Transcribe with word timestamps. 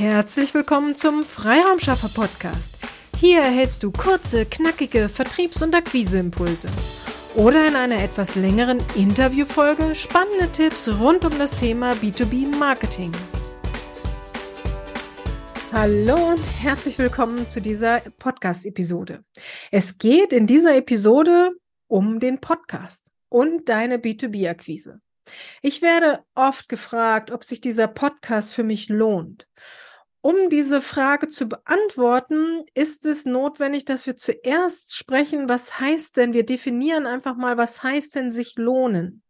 Herzlich 0.00 0.54
willkommen 0.54 0.94
zum 0.94 1.24
Freiraumschaffer 1.24 2.08
Podcast. 2.08 2.72
Hier 3.18 3.42
erhältst 3.42 3.82
du 3.82 3.90
kurze, 3.90 4.46
knackige 4.46 5.10
Vertriebs- 5.10 5.60
und 5.60 5.74
Akquiseimpulse. 5.74 6.68
Oder 7.34 7.68
in 7.68 7.76
einer 7.76 8.02
etwas 8.02 8.34
längeren 8.34 8.78
Interviewfolge 8.96 9.94
spannende 9.94 10.50
Tipps 10.52 10.88
rund 10.88 11.26
um 11.26 11.38
das 11.38 11.50
Thema 11.50 11.92
B2B 11.92 12.56
Marketing. 12.56 13.12
Hallo 15.70 16.30
und 16.30 16.44
herzlich 16.62 16.96
willkommen 16.96 17.46
zu 17.46 17.60
dieser 17.60 18.00
Podcast-Episode. 18.00 19.22
Es 19.70 19.98
geht 19.98 20.32
in 20.32 20.46
dieser 20.46 20.76
Episode 20.76 21.50
um 21.88 22.20
den 22.20 22.40
Podcast 22.40 23.08
und 23.28 23.68
deine 23.68 23.98
B2B-Akquise. 23.98 25.02
Ich 25.60 25.82
werde 25.82 26.24
oft 26.34 26.70
gefragt, 26.70 27.30
ob 27.30 27.44
sich 27.44 27.60
dieser 27.60 27.86
Podcast 27.86 28.54
für 28.54 28.64
mich 28.64 28.88
lohnt. 28.88 29.46
Um 30.22 30.50
diese 30.50 30.82
Frage 30.82 31.28
zu 31.28 31.46
beantworten, 31.46 32.64
ist 32.74 33.06
es 33.06 33.24
notwendig, 33.24 33.86
dass 33.86 34.06
wir 34.06 34.16
zuerst 34.16 34.94
sprechen, 34.94 35.48
was 35.48 35.80
heißt 35.80 36.18
denn, 36.18 36.34
wir 36.34 36.44
definieren 36.44 37.06
einfach 37.06 37.36
mal, 37.36 37.56
was 37.56 37.82
heißt 37.82 38.14
denn 38.16 38.30
sich 38.30 38.56
lohnen. 38.56 39.22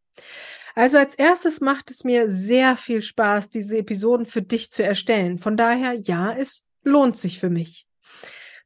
Also 0.75 0.98
als 0.98 1.15
erstes 1.15 1.61
macht 1.61 1.91
es 1.91 2.05
mir 2.05 2.29
sehr 2.29 2.77
viel 2.77 3.03
Spaß, 3.03 3.51
diese 3.51 3.79
Episoden 3.79 4.27
für 4.27 4.43
dich 4.43 4.73
zu 4.73 4.83
erstellen. 4.83 5.39
Von 5.39 5.57
daher, 5.57 5.95
ja, 5.95 6.33
es 6.33 6.65
lohnt 6.83 7.17
sich 7.17 7.39
für 7.39 7.51
mich. 7.51 7.87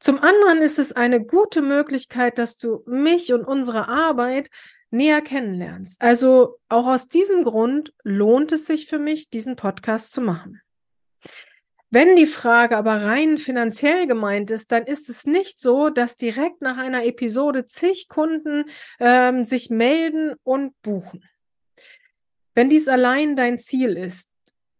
Zum 0.00 0.18
anderen 0.18 0.62
ist 0.62 0.78
es 0.78 0.92
eine 0.92 1.24
gute 1.24 1.62
Möglichkeit, 1.62 2.38
dass 2.38 2.56
du 2.56 2.82
mich 2.86 3.32
und 3.32 3.44
unsere 3.44 3.88
Arbeit 3.88 4.48
näher 4.90 5.22
kennenlernst. 5.22 6.00
Also 6.00 6.58
auch 6.68 6.86
aus 6.86 7.08
diesem 7.08 7.42
Grund 7.42 7.92
lohnt 8.02 8.52
es 8.52 8.66
sich 8.66 8.86
für 8.86 8.98
mich, 8.98 9.28
diesen 9.28 9.56
Podcast 9.56 10.12
zu 10.12 10.20
machen. 10.20 10.60
Wenn 11.94 12.16
die 12.16 12.26
Frage 12.26 12.76
aber 12.76 13.04
rein 13.04 13.38
finanziell 13.38 14.08
gemeint 14.08 14.50
ist, 14.50 14.72
dann 14.72 14.82
ist 14.82 15.08
es 15.08 15.26
nicht 15.26 15.60
so, 15.60 15.90
dass 15.90 16.16
direkt 16.16 16.60
nach 16.60 16.76
einer 16.76 17.04
Episode 17.04 17.68
zig 17.68 18.08
Kunden 18.08 18.64
ähm, 18.98 19.44
sich 19.44 19.70
melden 19.70 20.34
und 20.42 20.72
buchen. 20.82 21.22
Wenn 22.52 22.68
dies 22.68 22.88
allein 22.88 23.36
dein 23.36 23.60
Ziel 23.60 23.96
ist, 23.96 24.28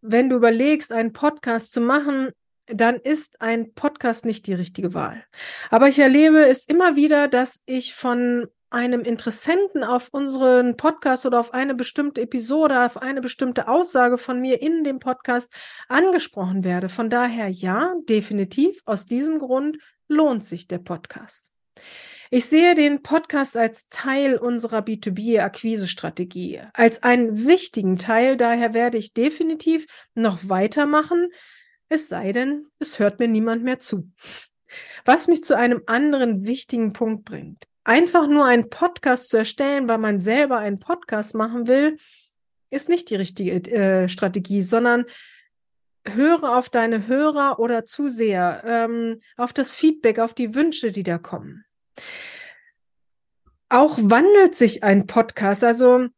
wenn 0.01 0.29
du 0.29 0.35
überlegst, 0.35 0.91
einen 0.91 1.13
Podcast 1.13 1.73
zu 1.73 1.81
machen, 1.81 2.31
dann 2.67 2.97
ist 2.97 3.41
ein 3.41 3.75
Podcast 3.75 4.25
nicht 4.25 4.49
die 4.49 4.55
richtige 4.55 4.93
Wahl. 4.93 5.25
Aber 5.71 5.87
ich 5.87 6.01
erlebe 6.01 6.45
es 6.45 6.67
immer 6.67 6.97
wieder, 6.97 7.29
dass 7.29 7.61
ich 7.65 7.95
von 7.95 8.49
einem 8.75 9.03
Interessenten 9.03 9.85
auf 9.85 10.09
unseren 10.11 10.77
Podcast 10.77 11.25
oder 11.25 11.41
auf 11.41 11.55
eine 11.55 11.75
bestimmte 11.75 12.21
Episode, 12.21 12.85
auf 12.85 13.01
eine 13.01 13.21
bestimmte 13.21 13.69
Aussage 13.69 14.19
von 14.19 14.41
mir 14.41 14.61
in 14.61 14.85
dem 14.85 14.99
Podcast 14.99 15.55
angesprochen 15.89 16.65
werde. 16.65 16.89
Von 16.89 17.09
daher 17.09 17.49
ja, 17.49 17.95
definitiv, 18.09 18.83
aus 18.85 19.07
diesem 19.07 19.39
Grund 19.39 19.79
lohnt 20.09 20.45
sich 20.45 20.67
der 20.67 20.79
Podcast. 20.79 21.53
Ich 22.31 22.47
sehe 22.47 22.75
den 22.75 23.03
Podcast 23.03 23.57
als 23.57 23.89
Teil 23.91 24.37
unserer 24.37 24.81
B2B-Akquise-Strategie, 24.81 26.63
als 26.73 27.03
einen 27.05 27.47
wichtigen 27.47 27.97
Teil. 27.97 28.37
Daher 28.37 28.75
werde 28.75 28.99
ich 28.99 29.15
definitiv 29.15 29.87
noch 30.15 30.41
weitermachen, 30.49 31.29
es 31.89 32.09
sei 32.09 32.33
denn, 32.33 32.67
es 32.81 32.99
hört 32.99 33.21
mir 33.21 33.29
niemand 33.29 33.63
mehr 33.63 33.79
zu. 33.79 34.11
Was 35.05 35.29
mich 35.29 35.45
zu 35.45 35.57
einem 35.57 35.83
anderen 35.87 36.45
wichtigen 36.45 36.93
Punkt 36.93 37.25
bringt 37.25 37.69
einfach 37.85 38.27
nur 38.27 38.47
einen 38.47 38.71
Podcast 38.71 39.29
zu 39.29 39.39
erstellen, 39.39 39.89
weil 39.89 39.99
man 39.99 40.21
selber 40.21 40.59
einen 40.59 40.81
Podcast 40.81 41.35
machen 41.35 41.69
will, 41.69 41.99
ist 42.71 42.89
nicht 42.89 43.11
die 43.11 43.17
richtige 43.17 43.53
äh, 43.71 44.09
Strategie, 44.09 44.63
sondern 44.63 45.05
höre 46.07 46.57
auf 46.57 46.69
deine 46.69 47.07
Hörer 47.07 47.59
oder 47.59 47.87
Zuseher, 47.87 48.63
ähm, 48.67 49.21
auf 49.37 49.53
das 49.53 49.75
Feedback, 49.75 50.19
auf 50.19 50.35
die 50.35 50.55
Wünsche, 50.55 50.93
die 50.93 51.03
da 51.03 51.19
kommen. 51.19 51.65
Auch 53.69 53.99
wandelt 54.01 54.55
sich 54.55 54.83
ein 54.83 55.07
Podcast. 55.07 55.65
Also 55.65 56.09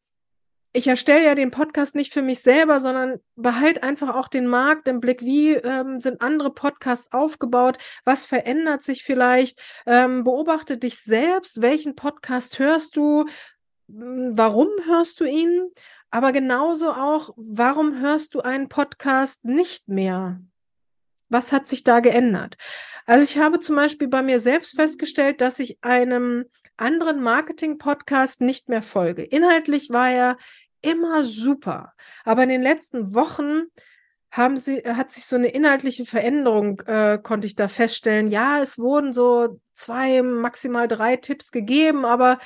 ich 0.76 0.86
erstelle 0.86 1.24
ja 1.24 1.34
den 1.34 1.50
Podcast 1.50 1.94
nicht 1.94 2.12
für 2.12 2.20
mich 2.20 2.40
selber, 2.40 2.80
sondern 2.80 3.18
behalte 3.34 3.82
einfach 3.82 4.14
auch 4.14 4.28
den 4.28 4.46
Markt 4.46 4.88
im 4.88 5.00
Blick. 5.00 5.22
Wie 5.22 5.54
ähm, 5.54 6.00
sind 6.02 6.20
andere 6.20 6.52
Podcasts 6.52 7.10
aufgebaut? 7.12 7.78
Was 8.04 8.26
verändert 8.26 8.82
sich 8.82 9.02
vielleicht? 9.02 9.58
Ähm, 9.86 10.22
beobachte 10.22 10.76
dich 10.76 11.00
selbst. 11.00 11.62
Welchen 11.62 11.96
Podcast 11.96 12.58
hörst 12.58 12.96
du? 12.96 13.24
Hm, 13.88 14.32
warum 14.36 14.68
hörst 14.84 15.20
du 15.20 15.24
ihn? 15.24 15.70
Aber 16.10 16.32
genauso 16.32 16.92
auch, 16.92 17.30
warum 17.36 17.98
hörst 18.00 18.34
du 18.34 18.42
einen 18.42 18.68
Podcast 18.68 19.46
nicht 19.46 19.88
mehr? 19.88 20.40
Was 21.28 21.52
hat 21.52 21.68
sich 21.68 21.84
da 21.84 22.00
geändert? 22.00 22.56
Also 23.06 23.24
ich 23.24 23.38
habe 23.38 23.60
zum 23.60 23.76
Beispiel 23.76 24.08
bei 24.08 24.22
mir 24.22 24.38
selbst 24.38 24.76
festgestellt, 24.76 25.40
dass 25.40 25.58
ich 25.58 25.78
einem 25.82 26.44
anderen 26.76 27.22
Marketing-Podcast 27.22 28.40
nicht 28.42 28.68
mehr 28.68 28.82
folge. 28.82 29.22
Inhaltlich 29.22 29.90
war 29.90 30.10
er 30.10 30.36
immer 30.82 31.22
super. 31.22 31.94
Aber 32.24 32.42
in 32.42 32.48
den 32.48 32.62
letzten 32.62 33.14
Wochen 33.14 33.64
haben 34.30 34.56
sie, 34.56 34.82
hat 34.84 35.10
sich 35.10 35.24
so 35.24 35.36
eine 35.36 35.48
inhaltliche 35.48 36.04
Veränderung, 36.04 36.80
äh, 36.86 37.18
konnte 37.22 37.46
ich 37.46 37.54
da 37.54 37.68
feststellen. 37.68 38.28
Ja, 38.28 38.60
es 38.60 38.78
wurden 38.78 39.12
so 39.12 39.60
zwei, 39.74 40.22
maximal 40.22 40.88
drei 40.88 41.16
Tipps 41.16 41.52
gegeben, 41.52 42.04
aber 42.04 42.38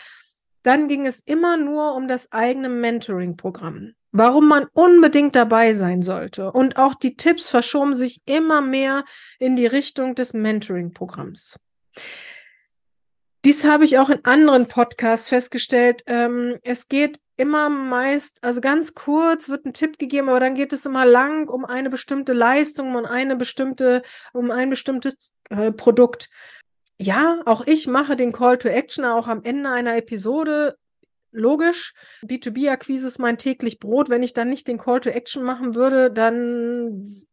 dann 0.62 0.88
ging 0.88 1.06
es 1.06 1.20
immer 1.20 1.56
nur 1.56 1.94
um 1.94 2.06
das 2.06 2.32
eigene 2.32 2.68
Mentoring-Programm. 2.68 3.94
Warum 4.12 4.48
man 4.48 4.66
unbedingt 4.72 5.36
dabei 5.36 5.72
sein 5.72 6.02
sollte. 6.02 6.50
Und 6.50 6.76
auch 6.76 6.94
die 6.94 7.16
Tipps 7.16 7.48
verschoben 7.48 7.94
sich 7.94 8.20
immer 8.26 8.60
mehr 8.60 9.04
in 9.38 9.54
die 9.54 9.66
Richtung 9.66 10.14
des 10.16 10.32
Mentoring-Programms. 10.32 11.56
Dies 13.44 13.64
habe 13.64 13.84
ich 13.84 13.98
auch 13.98 14.10
in 14.10 14.24
anderen 14.24 14.66
Podcasts 14.66 15.28
festgestellt. 15.28 16.02
Ähm, 16.06 16.58
es 16.62 16.88
geht 16.88 17.20
immer 17.40 17.70
meist, 17.70 18.38
also 18.42 18.60
ganz 18.60 18.94
kurz 18.94 19.48
wird 19.48 19.64
ein 19.64 19.72
Tipp 19.72 19.98
gegeben, 19.98 20.28
aber 20.28 20.40
dann 20.40 20.54
geht 20.54 20.74
es 20.74 20.84
immer 20.84 21.06
lang 21.06 21.48
um 21.48 21.64
eine 21.64 21.88
bestimmte 21.88 22.34
Leistung, 22.34 22.94
um 22.94 23.06
eine 23.06 23.34
bestimmte, 23.34 24.02
um 24.34 24.50
ein 24.50 24.68
bestimmtes 24.68 25.32
äh, 25.48 25.72
Produkt. 25.72 26.28
Ja, 26.98 27.40
auch 27.46 27.66
ich 27.66 27.86
mache 27.86 28.14
den 28.14 28.32
Call 28.32 28.58
to 28.58 28.68
Action 28.68 29.06
auch 29.06 29.26
am 29.26 29.42
Ende 29.42 29.70
einer 29.70 29.96
Episode. 29.96 30.76
Logisch, 31.32 31.94
B2B-Akquise 32.22 33.06
ist 33.06 33.18
mein 33.18 33.38
täglich 33.38 33.78
Brot. 33.78 34.10
Wenn 34.10 34.22
ich 34.22 34.34
dann 34.34 34.50
nicht 34.50 34.68
den 34.68 34.76
Call 34.76 35.00
to 35.00 35.08
Action 35.08 35.42
machen 35.42 35.74
würde, 35.74 36.10
dann 36.10 37.24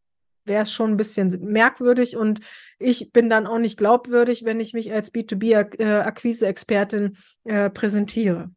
wäre 0.46 0.62
es 0.62 0.72
schon 0.72 0.92
ein 0.92 0.96
bisschen 0.96 1.28
merkwürdig 1.42 2.16
und 2.16 2.40
ich 2.78 3.12
bin 3.12 3.28
dann 3.28 3.46
auch 3.46 3.58
nicht 3.58 3.76
glaubwürdig, 3.76 4.46
wenn 4.46 4.60
ich 4.60 4.72
mich 4.72 4.90
als 4.90 5.12
B2B-Akquise-Expertin 5.12 7.18
äh, 7.44 7.68
präsentiere. 7.68 8.50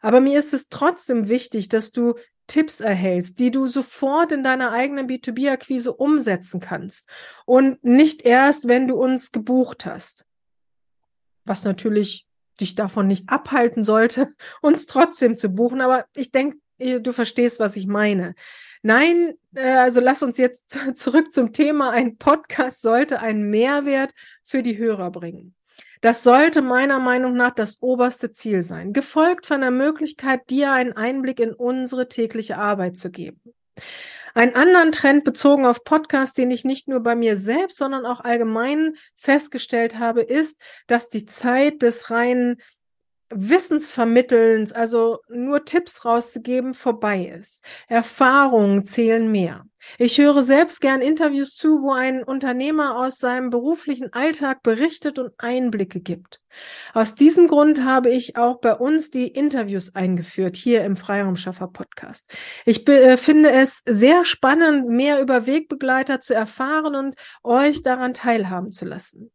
Aber 0.00 0.20
mir 0.20 0.38
ist 0.38 0.54
es 0.54 0.68
trotzdem 0.68 1.28
wichtig, 1.28 1.68
dass 1.68 1.92
du 1.92 2.14
Tipps 2.46 2.80
erhältst, 2.80 3.38
die 3.38 3.50
du 3.50 3.66
sofort 3.66 4.32
in 4.32 4.42
deiner 4.42 4.72
eigenen 4.72 5.08
B2B-Akquise 5.08 5.92
umsetzen 5.92 6.60
kannst 6.60 7.08
und 7.46 7.82
nicht 7.84 8.22
erst, 8.22 8.68
wenn 8.68 8.88
du 8.88 8.96
uns 8.96 9.32
gebucht 9.32 9.86
hast. 9.86 10.26
Was 11.44 11.64
natürlich 11.64 12.26
dich 12.60 12.74
davon 12.74 13.06
nicht 13.06 13.28
abhalten 13.30 13.84
sollte, 13.84 14.28
uns 14.62 14.86
trotzdem 14.86 15.38
zu 15.38 15.48
buchen. 15.48 15.80
Aber 15.80 16.04
ich 16.14 16.30
denke, 16.30 16.58
du 16.78 17.12
verstehst, 17.12 17.60
was 17.60 17.76
ich 17.76 17.86
meine. 17.86 18.34
Nein, 18.82 19.34
äh, 19.54 19.70
also 19.70 20.00
lass 20.00 20.22
uns 20.22 20.38
jetzt 20.38 20.78
zurück 20.96 21.32
zum 21.32 21.52
Thema. 21.52 21.90
Ein 21.90 22.16
Podcast 22.18 22.82
sollte 22.82 23.20
einen 23.20 23.48
Mehrwert 23.50 24.12
für 24.42 24.62
die 24.62 24.76
Hörer 24.76 25.10
bringen. 25.10 25.54
Das 26.02 26.24
sollte 26.24 26.62
meiner 26.62 26.98
Meinung 26.98 27.36
nach 27.36 27.54
das 27.54 27.80
oberste 27.80 28.32
Ziel 28.32 28.62
sein, 28.62 28.92
gefolgt 28.92 29.46
von 29.46 29.60
der 29.60 29.70
Möglichkeit, 29.70 30.50
dir 30.50 30.72
einen 30.72 30.94
Einblick 30.94 31.38
in 31.38 31.54
unsere 31.54 32.08
tägliche 32.08 32.58
Arbeit 32.58 32.96
zu 32.96 33.12
geben. 33.12 33.40
Einen 34.34 34.56
anderen 34.56 34.90
Trend 34.90 35.22
bezogen 35.22 35.64
auf 35.64 35.84
Podcasts, 35.84 36.34
den 36.34 36.50
ich 36.50 36.64
nicht 36.64 36.88
nur 36.88 37.00
bei 37.00 37.14
mir 37.14 37.36
selbst, 37.36 37.78
sondern 37.78 38.04
auch 38.04 38.18
allgemein 38.18 38.94
festgestellt 39.14 40.00
habe, 40.00 40.22
ist, 40.22 40.60
dass 40.88 41.08
die 41.08 41.24
Zeit 41.24 41.82
des 41.82 42.10
reinen 42.10 42.56
Wissensvermittelns, 43.34 44.72
also 44.72 45.18
nur 45.28 45.64
Tipps 45.64 46.04
rauszugeben, 46.04 46.74
vorbei 46.74 47.32
ist. 47.38 47.62
Erfahrungen 47.88 48.86
zählen 48.86 49.30
mehr. 49.30 49.64
Ich 49.98 50.18
höre 50.18 50.42
selbst 50.42 50.80
gern 50.80 51.00
Interviews 51.00 51.54
zu, 51.54 51.82
wo 51.82 51.92
ein 51.92 52.22
Unternehmer 52.22 52.96
aus 52.98 53.18
seinem 53.18 53.50
beruflichen 53.50 54.12
Alltag 54.12 54.62
berichtet 54.62 55.18
und 55.18 55.32
Einblicke 55.38 56.00
gibt. 56.00 56.40
Aus 56.94 57.14
diesem 57.14 57.48
Grund 57.48 57.84
habe 57.84 58.10
ich 58.10 58.36
auch 58.36 58.60
bei 58.60 58.74
uns 58.74 59.10
die 59.10 59.26
Interviews 59.26 59.94
eingeführt, 59.94 60.56
hier 60.56 60.84
im 60.84 60.96
Freiraumschaffer 60.96 61.68
Podcast. 61.68 62.32
Ich 62.64 62.86
äh, 62.88 63.16
finde 63.16 63.50
es 63.50 63.82
sehr 63.86 64.24
spannend, 64.24 64.88
mehr 64.88 65.20
über 65.20 65.46
Wegbegleiter 65.46 66.20
zu 66.20 66.34
erfahren 66.34 66.94
und 66.94 67.14
euch 67.42 67.82
daran 67.82 68.14
teilhaben 68.14 68.72
zu 68.72 68.84
lassen 68.84 69.32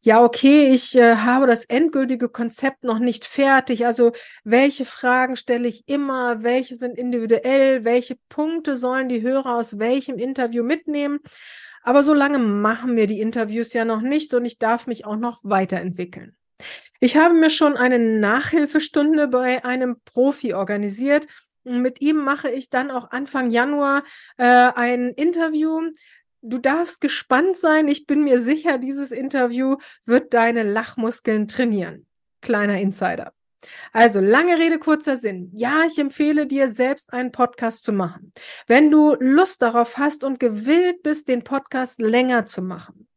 ja, 0.00 0.22
okay, 0.22 0.68
ich 0.72 0.96
äh, 0.96 1.16
habe 1.16 1.46
das 1.46 1.64
endgültige 1.64 2.28
Konzept 2.28 2.84
noch 2.84 2.98
nicht 2.98 3.24
fertig. 3.24 3.84
Also 3.84 4.12
welche 4.44 4.84
Fragen 4.84 5.36
stelle 5.36 5.68
ich 5.68 5.88
immer? 5.88 6.42
Welche 6.42 6.76
sind 6.76 6.96
individuell? 6.96 7.84
Welche 7.84 8.16
Punkte 8.28 8.76
sollen 8.76 9.08
die 9.08 9.22
Hörer 9.22 9.56
aus 9.56 9.78
welchem 9.78 10.18
Interview 10.18 10.62
mitnehmen? 10.62 11.18
Aber 11.82 12.02
so 12.02 12.14
lange 12.14 12.38
machen 12.38 12.96
wir 12.96 13.06
die 13.06 13.20
Interviews 13.20 13.72
ja 13.72 13.84
noch 13.84 14.00
nicht 14.00 14.34
und 14.34 14.44
ich 14.44 14.58
darf 14.58 14.86
mich 14.86 15.04
auch 15.04 15.16
noch 15.16 15.40
weiterentwickeln. 15.42 16.36
Ich 17.00 17.16
habe 17.16 17.34
mir 17.34 17.50
schon 17.50 17.76
eine 17.76 17.98
Nachhilfestunde 17.98 19.28
bei 19.28 19.64
einem 19.64 19.96
Profi 20.04 20.54
organisiert. 20.54 21.26
Mit 21.64 22.00
ihm 22.00 22.16
mache 22.16 22.50
ich 22.50 22.70
dann 22.70 22.90
auch 22.90 23.10
Anfang 23.10 23.50
Januar 23.50 24.02
äh, 24.36 24.44
ein 24.44 25.10
Interview. 25.10 25.80
Du 26.40 26.58
darfst 26.58 27.00
gespannt 27.00 27.56
sein. 27.56 27.88
Ich 27.88 28.06
bin 28.06 28.22
mir 28.22 28.40
sicher, 28.40 28.78
dieses 28.78 29.10
Interview 29.10 29.76
wird 30.04 30.34
deine 30.34 30.62
Lachmuskeln 30.62 31.48
trainieren. 31.48 32.06
Kleiner 32.40 32.80
Insider. 32.80 33.32
Also, 33.92 34.20
lange 34.20 34.56
Rede, 34.56 34.78
kurzer 34.78 35.16
Sinn. 35.16 35.50
Ja, 35.52 35.84
ich 35.84 35.98
empfehle 35.98 36.46
dir, 36.46 36.68
selbst 36.68 37.12
einen 37.12 37.32
Podcast 37.32 37.82
zu 37.82 37.92
machen. 37.92 38.32
Wenn 38.68 38.90
du 38.90 39.16
Lust 39.18 39.62
darauf 39.62 39.98
hast 39.98 40.22
und 40.22 40.38
gewillt 40.38 41.02
bist, 41.02 41.28
den 41.28 41.42
Podcast 41.42 42.00
länger 42.00 42.46
zu 42.46 42.62
machen. 42.62 43.08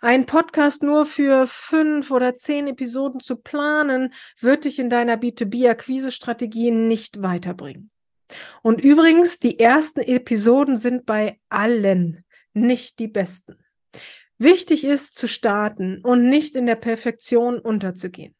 Ein 0.00 0.26
Podcast 0.26 0.82
nur 0.82 1.06
für 1.06 1.46
fünf 1.46 2.10
oder 2.10 2.34
zehn 2.34 2.66
Episoden 2.66 3.20
zu 3.20 3.36
planen, 3.36 4.12
wird 4.40 4.64
dich 4.64 4.80
in 4.80 4.90
deiner 4.90 5.16
B2B-Akquise-Strategie 5.16 6.72
nicht 6.72 7.22
weiterbringen. 7.22 7.90
Und 8.62 8.80
übrigens, 8.82 9.38
die 9.38 9.60
ersten 9.60 10.00
Episoden 10.00 10.76
sind 10.76 11.06
bei 11.06 11.38
allen 11.48 12.23
nicht 12.54 12.98
die 12.98 13.08
besten. 13.08 13.58
Wichtig 14.38 14.84
ist 14.84 15.16
zu 15.16 15.28
starten 15.28 16.00
und 16.02 16.28
nicht 16.28 16.56
in 16.56 16.66
der 16.66 16.74
Perfektion 16.76 17.58
unterzugehen. 17.58 18.34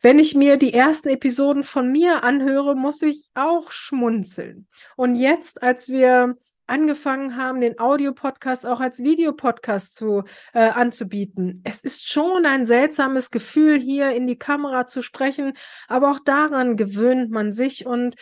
Wenn 0.00 0.18
ich 0.18 0.34
mir 0.34 0.56
die 0.56 0.74
ersten 0.74 1.08
Episoden 1.08 1.62
von 1.62 1.90
mir 1.90 2.24
anhöre, 2.24 2.74
muss 2.74 3.02
ich 3.02 3.30
auch 3.34 3.70
schmunzeln. 3.70 4.66
Und 4.96 5.14
jetzt, 5.14 5.62
als 5.62 5.88
wir 5.88 6.36
angefangen 6.66 7.36
haben, 7.36 7.60
den 7.60 7.78
Audiopodcast 7.78 8.66
auch 8.66 8.80
als 8.80 9.02
Videopodcast 9.02 9.94
zu 9.94 10.22
äh, 10.54 10.60
anzubieten. 10.60 11.60
Es 11.64 11.82
ist 11.82 12.08
schon 12.08 12.46
ein 12.46 12.64
seltsames 12.64 13.30
Gefühl, 13.30 13.78
hier 13.78 14.12
in 14.12 14.26
die 14.26 14.38
Kamera 14.38 14.86
zu 14.86 15.02
sprechen, 15.02 15.54
aber 15.88 16.10
auch 16.10 16.20
daran 16.20 16.76
gewöhnt 16.76 17.30
man 17.30 17.52
sich 17.52 17.84
und 17.84 18.14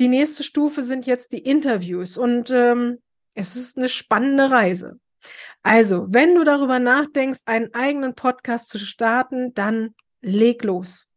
die 0.00 0.08
nächste 0.08 0.42
Stufe 0.42 0.82
sind 0.82 1.06
jetzt 1.06 1.32
die 1.32 1.38
Interviews 1.38 2.16
und 2.18 2.50
ähm, 2.50 2.98
es 3.34 3.56
ist 3.56 3.76
eine 3.76 3.88
spannende 3.88 4.50
Reise. 4.50 4.98
Also, 5.62 6.06
wenn 6.08 6.34
du 6.34 6.44
darüber 6.44 6.78
nachdenkst, 6.78 7.40
einen 7.46 7.72
eigenen 7.74 8.14
Podcast 8.14 8.68
zu 8.70 8.78
starten, 8.78 9.54
dann 9.54 9.94
leg 10.20 10.62
los. 10.62 11.08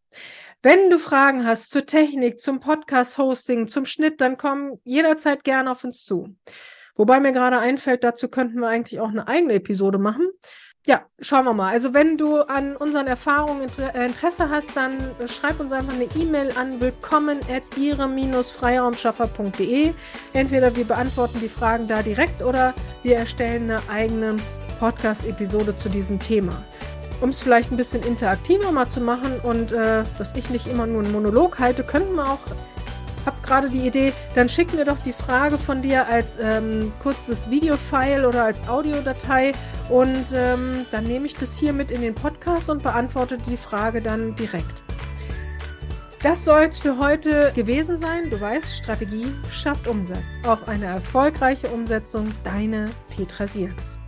Wenn 0.61 0.89
du 0.89 0.97
Fragen 0.97 1.45
hast 1.45 1.69
zur 1.69 1.85
Technik, 1.85 2.39
zum 2.39 2.59
Podcast-Hosting, 2.59 3.67
zum 3.67 3.85
Schnitt, 3.85 4.21
dann 4.21 4.37
komm 4.37 4.79
jederzeit 4.83 5.43
gerne 5.43 5.71
auf 5.71 5.83
uns 5.83 6.03
zu. 6.03 6.35
Wobei 6.95 7.19
mir 7.19 7.31
gerade 7.31 7.59
einfällt, 7.59 8.03
dazu 8.03 8.27
könnten 8.27 8.59
wir 8.59 8.67
eigentlich 8.67 8.99
auch 8.99 9.09
eine 9.09 9.27
eigene 9.27 9.53
Episode 9.53 9.99
machen. 9.99 10.27
Ja, 10.87 11.03
schauen 11.19 11.43
wir 11.43 11.53
mal. 11.53 11.73
Also 11.73 11.93
wenn 11.93 12.17
du 12.17 12.43
an 12.43 12.77
unseren 12.77 13.07
Erfahrungen 13.07 13.67
äh, 13.77 14.05
Interesse 14.05 14.49
hast, 14.49 14.77
dann 14.77 14.93
schreib 15.25 15.59
uns 15.59 15.73
einfach 15.73 15.93
eine 15.93 16.07
E-Mail 16.15 16.53
an 16.57 16.79
willkommen 16.79 17.39
at 17.51 17.63
ihre-freiraumschaffer.de. 17.77 19.93
Entweder 20.31 20.73
wir 20.77 20.85
beantworten 20.85 21.41
die 21.41 21.49
Fragen 21.49 21.89
da 21.89 22.01
direkt 22.01 22.41
oder 22.41 22.73
wir 23.03 23.17
erstellen 23.17 23.69
eine 23.69 23.81
eigene 23.89 24.37
Podcast-Episode 24.79 25.75
zu 25.75 25.89
diesem 25.89 26.21
Thema 26.21 26.63
um 27.19 27.29
es 27.29 27.41
vielleicht 27.41 27.71
ein 27.71 27.77
bisschen 27.77 28.03
interaktiver 28.03 28.71
mal 28.71 28.89
zu 28.89 29.01
machen 29.01 29.39
und 29.41 29.71
äh, 29.71 30.03
dass 30.19 30.35
ich 30.35 30.51
nicht 30.51 30.67
immer 30.67 30.85
nur 30.85 31.01
einen 31.01 31.11
Monolog 31.11 31.57
halte, 31.57 31.83
könnten 31.83 32.13
wir 32.13 32.29
auch, 32.29 32.37
gerade 33.47 33.69
die 33.69 33.87
Idee, 33.87 34.13
dann 34.35 34.49
schick 34.49 34.73
mir 34.73 34.85
doch 34.85 34.97
die 35.03 35.13
Frage 35.13 35.57
von 35.57 35.81
dir 35.81 36.07
als 36.07 36.37
ähm, 36.39 36.91
kurzes 37.01 37.49
Videofile 37.49 38.27
oder 38.27 38.43
als 38.43 38.67
Audiodatei 38.67 39.53
und 39.89 40.25
ähm, 40.33 40.85
dann 40.91 41.05
nehme 41.05 41.25
ich 41.25 41.35
das 41.35 41.57
hier 41.57 41.73
mit 41.73 41.91
in 41.91 42.01
den 42.01 42.13
Podcast 42.13 42.69
und 42.69 42.83
beantworte 42.83 43.37
die 43.37 43.57
Frage 43.57 44.01
dann 44.01 44.35
direkt. 44.35 44.83
Das 46.21 46.43
soll 46.43 46.63
es 46.63 46.79
für 46.79 46.97
heute 46.97 47.51
gewesen 47.53 47.99
sein. 47.99 48.29
Du 48.29 48.41
weißt, 48.41 48.75
Strategie 48.75 49.27
schafft 49.51 49.87
Umsatz. 49.87 50.17
Auch 50.45 50.67
eine 50.67 50.85
erfolgreiche 50.85 51.67
Umsetzung. 51.67 52.33
Deine 52.43 52.89
Petra 53.15 53.45
Sierks. 53.45 53.99